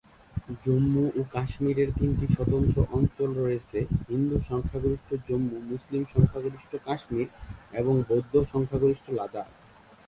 [0.63, 7.27] জম্মু ও কাশ্মীরের তিনটি স্বতন্ত্র অঞ্চল রয়েছে: হিন্দু সংখ্যাগরিষ্ঠ জম্মু, মুসলিম সংখ্যাগরিষ্ঠ কাশ্মীর
[7.79, 9.47] এবং বৌদ্ধ সংখ্যাগরিষ্ঠ লাদাখ।